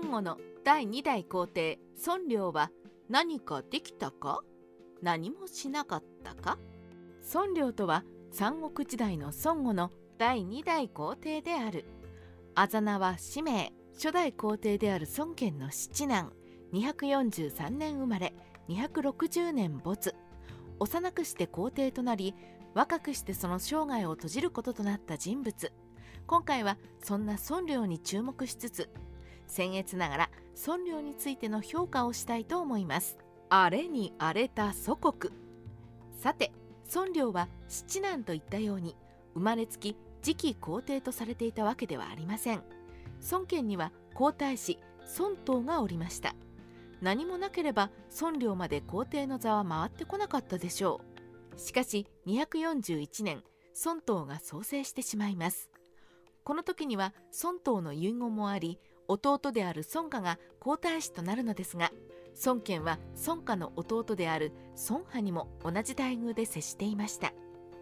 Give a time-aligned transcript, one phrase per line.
[0.00, 2.70] 孫悟の第2代皇帝孫良は
[3.10, 4.40] 何かできたか？
[5.02, 6.58] 何もしなかったか？
[7.34, 11.84] 孫良とは三国時代の孫悟の第2代皇帝である。
[12.54, 16.32] あざ名は使命初代皇帝である孫権の七男
[16.72, 18.32] 243年生まれ
[18.68, 20.14] 260年没。
[20.78, 22.34] 幼くして皇帝となり
[22.72, 25.72] 若くしてその生涯を閉じることとなった人物。
[26.26, 28.88] 今回はそんな孫良に注目しつつ
[29.50, 30.30] 僭越ながら
[30.66, 33.18] 孫良についての評価をしたいと思います。
[33.48, 35.32] 荒れに荒れた祖国。
[36.20, 36.52] さて
[36.94, 38.96] 孫良は七男といったように
[39.34, 42.62] 生まれつき次期皇帝とされていたわけではありません。
[43.30, 44.78] 孫権には皇太子
[45.18, 46.34] 孫東がおりました。
[47.00, 51.00] 何もなければ孫良まで皇帝の座は回ってこなかったでしょ
[51.56, 51.58] う。
[51.58, 53.42] しかし241年
[53.84, 55.70] 孫東が創生してしまいます。
[56.44, 58.78] この時には孫東の遺言もあり
[59.10, 61.90] 弟である孫家が皇太子となるのですが
[62.44, 64.52] 孫権は孫家の弟である
[64.88, 67.32] 孫派にも同じ待遇で接していました。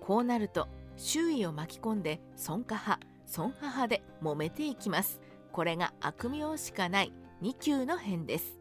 [0.00, 3.00] こうなると周囲を巻き込んで孫家派
[3.36, 5.20] 孫派派で揉めていきます。
[5.52, 8.58] これが悪名しかない2級の変です。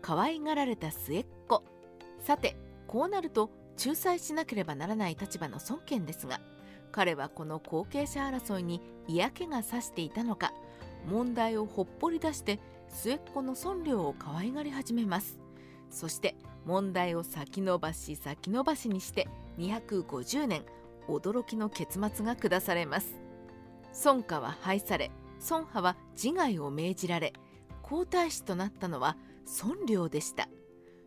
[0.00, 1.62] 可愛がられた末っ子。
[2.20, 6.40] さてこうなると仲裁しなければならない立場の孫権ですが
[6.90, 10.52] 彼はこの後継者争いに嫌気がさしていたのか
[11.06, 15.38] 問題をほっぽり出して末っ子の孫良を可愛がり始めます。
[15.90, 20.64] そして問題を先延ばし先延ばしにして250年
[21.08, 23.16] 驚きの結末が下されます。
[24.04, 25.10] 孫家は廃され
[25.48, 27.32] 孫派は自害を命じられ
[27.82, 29.16] 皇太子となったのは
[29.62, 30.48] 孫良でした。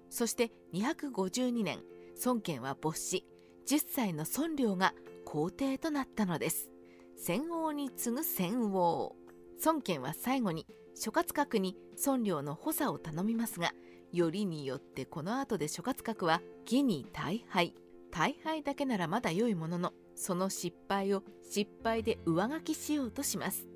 [0.09, 1.79] そして252年
[2.25, 3.25] 孫権は没し
[3.67, 4.93] 10歳の孫良が
[5.25, 6.69] 皇帝となったのです。
[7.15, 9.15] 戦王に次ぐ戦王。
[9.63, 10.65] 孫権は最後に
[10.95, 13.71] 諸葛閣に孫良の補佐を頼みますが
[14.11, 17.73] よりによってこの後で諸葛閣は義に大敗
[18.11, 23.67] 大敗だけならまだ良いもののその失敗を失敗で上書きしようとします。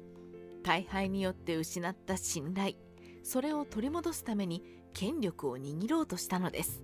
[0.63, 2.75] 大敗によって失った信頼
[3.23, 6.83] それを取り戻すために権力を握ろうとしたのです。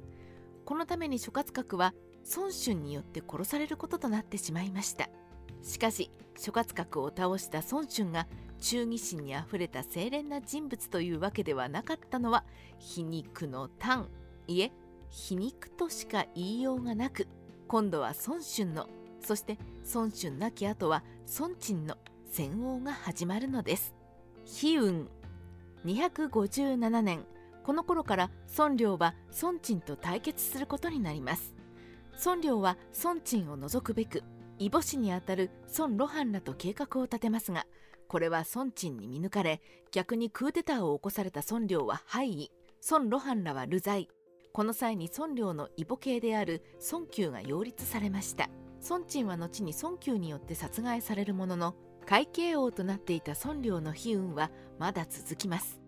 [0.65, 1.93] このために諸葛閣は
[2.35, 5.09] 孫春によって殺されることとなってしまいました。
[5.63, 8.27] しかし諸葛閣を倒した孫春が
[8.59, 12.43] 忠義心にあふれた清廉な人物というわけではなかったのは
[12.77, 14.05] 皮肉の端
[14.47, 14.71] いえ
[15.09, 17.27] 皮肉としか言いようがなく
[17.67, 18.87] 今度は孫春の
[19.21, 19.57] そして
[19.93, 21.03] 孫春亡き後は
[21.39, 21.95] 孫陳の
[22.31, 23.93] 戦王が始まるのです。
[24.63, 25.09] 悲運。
[25.85, 27.25] 257年
[27.63, 31.53] この頃から孫良は孫陳と対決することになります。
[32.25, 34.23] 孫良は孫陳を除くべく
[34.57, 37.65] 異母子にあたる孫露伴らと計画を立てますが
[38.09, 39.61] これは孫陳に見抜かれ
[39.91, 42.51] 逆にクーデターを起こされた孫良は廃位。
[42.89, 44.09] 孫露伴らは流罪。
[44.51, 48.49] この際に孫良の異母系である孫久が擁立されました。
[48.89, 51.75] 孫陳は後に孫久によって殺害されるものの
[52.07, 54.49] 会計王となっていた孫良の悲運は
[54.79, 55.79] まだ続きます。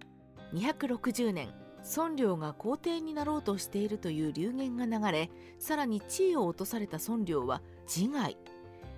[0.53, 1.52] 260年
[1.96, 8.38] 孫良が皇帝になろうとしているという流言が流れさらに地位を落とされた孫良は自害。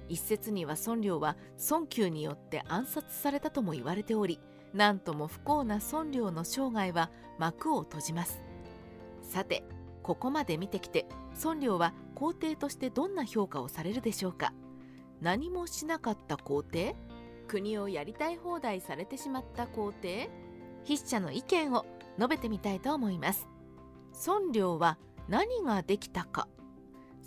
[0.09, 1.37] 一説には孫良は
[1.69, 4.39] 孫久によって暗殺されたとも言われており
[4.73, 8.43] なんとも不幸な孫良の生涯は幕を閉じます。
[9.21, 9.63] さて
[10.01, 11.05] ここまで見てきて
[11.43, 14.53] 孫良は皇帝としてどんな評価をされるでしょうか。
[15.21, 16.95] 何もしなかった皇帝？
[17.47, 20.29] 国をやりたい放題されてしまった皇帝？
[20.85, 21.85] 筆者の意見を
[22.17, 23.47] 述べてみたいと思います。
[24.27, 24.97] 孫良は
[25.29, 26.47] 何ができたか？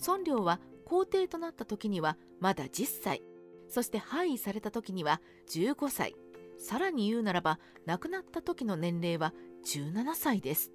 [0.07, 3.23] 孫良は皇帝となった時にはまだ10歳。
[3.69, 6.15] そして廃位された時には15歳。
[6.59, 10.73] さらに言うならば亡くなった時の年齢は17歳です。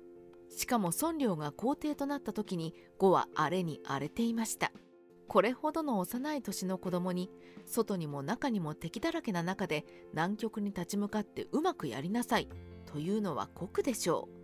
[0.50, 4.72] しかも孫良が皇帝となった時に呉は荒れに荒れていました。
[5.28, 7.32] これほどの幼い年の子供に
[7.66, 12.50] 外にも中にも敵だらけな中で南極に立ち向かってうまくやりなさい。
[12.86, 14.42] というのは酷でしょう。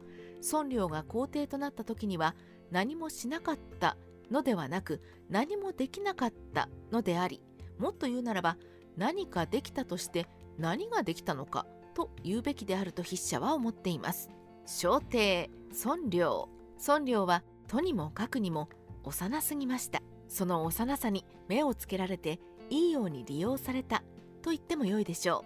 [0.53, 2.36] 孫良が皇帝となった時には
[2.71, 3.97] 何もしなかった
[4.31, 7.41] のではなく何もできなかったのであり
[7.77, 8.57] もっと言うならば
[8.97, 10.27] 何かできたとして
[10.57, 14.29] 何ができたのかと言うべきであると筆者は思っています。
[14.65, 15.50] 小帝
[15.85, 16.50] 孫良
[16.88, 18.69] 孫良はとにもかくにも
[19.03, 20.01] 幼すぎました。
[20.27, 22.39] その幼さに目をつけられて
[22.69, 24.03] いいように利用された
[24.41, 25.45] と言ってもよいでしょ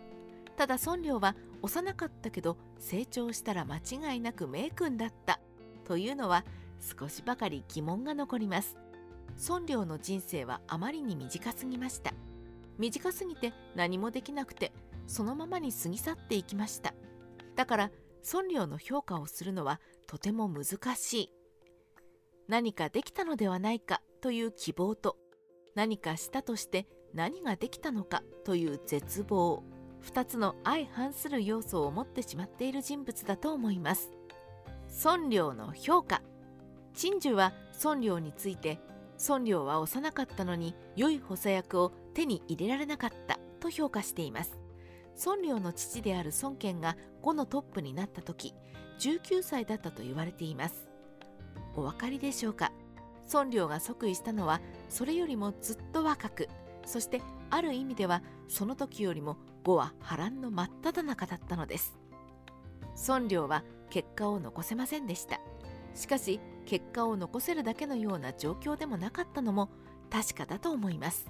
[0.55, 0.57] う。
[0.57, 5.39] ただ孫良は幼かったけど成長したら間違いなく名君だった。
[5.85, 6.45] というのは
[6.81, 8.77] 少しばかり疑問が残ります。
[9.47, 12.13] 孫良の人生はあまりに短すぎました。
[12.77, 14.73] 短すぎて何もできなくて
[15.07, 16.93] そのままに過ぎ去っていきました。
[17.55, 17.91] だから
[18.33, 21.33] 孫良の評価をするのはとても難しい。
[22.47, 25.17] 何かできたのではないかという希望と
[25.75, 29.63] 何かしたとして何ができたのかという絶望。
[30.03, 34.11] 2つの相反する要素を持ってしまっている人物だと思います。
[35.03, 36.21] 孫良の評価
[36.93, 37.53] 陳寿は
[37.83, 38.79] 孫良について
[39.27, 44.59] 孫良は幼かったのに良い補佐役を手に入れられなかったと評価しています。
[45.25, 48.53] 孫良の父である孫権が5のトップになった時
[48.99, 50.87] 19歳だったと言われています。
[51.75, 52.71] お分かりでしょうか？
[53.31, 54.59] 孫良が即位したのは
[54.89, 56.49] それよりもずっと若く
[56.85, 61.97] そしてある意味ではその時よりも5は波乱の真っ只中だったのです。
[63.07, 65.39] 孫良は結果を残せませんでした。
[65.93, 69.69] しかし結果を残せるだけのような状況でもなかったのも
[70.09, 71.25] 確かだと思います。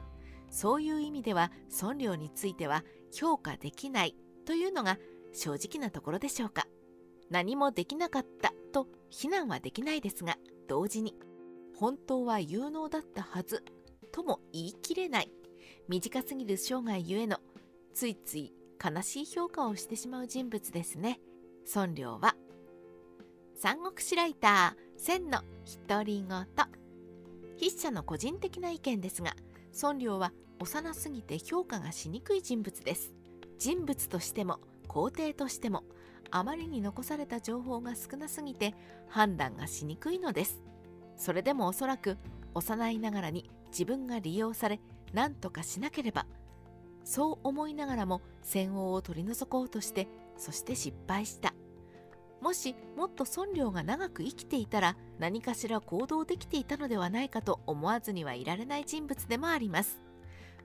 [0.49, 1.51] そういう意味では
[1.81, 2.83] 孫良については
[3.13, 4.97] 評価できないというのが
[5.33, 6.67] 正直なところでしょうか。
[7.29, 10.35] 何もできなかったと非難はできないですが
[10.67, 11.15] 同時に
[11.77, 13.63] 本当は有能だったはず
[14.11, 15.31] とも言い切れない。
[15.87, 17.37] 短すぎる生涯ゆえの
[17.93, 18.53] ついつい
[18.83, 21.19] 悲しい評価をしてしまう人物ですね。
[21.75, 22.35] 孫良は
[23.63, 25.43] 三国志ライター千の
[25.87, 26.47] 独り言。
[27.59, 29.35] 筆者の個人的な意見ですが
[29.83, 33.13] 孫良は幼すぎて評価がしにくい人物です。
[33.59, 35.83] 人物としても皇帝としても
[36.31, 38.73] あまりに残された情報が少なすぎて
[39.07, 40.59] 判断がしにくいのです。
[41.15, 42.17] それでもおそらく
[42.55, 44.79] 幼いながらに自分が利用され
[45.13, 46.25] 何とかしなければ
[47.03, 51.53] そう思いながらも戦王を取り除こうとしてそして失敗した。
[52.41, 60.01] もしもっと孫良が長く生きていたら何かしら行動できていたのではないかと思わずにはいられない人物でもあります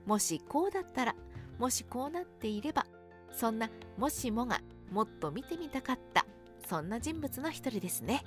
[0.05, 1.15] もしこうだったら
[1.59, 2.85] もしこうなっていれば
[3.31, 6.25] そんなもしもがもっと見てみたかった
[6.67, 8.23] そんな人物の一人ですね。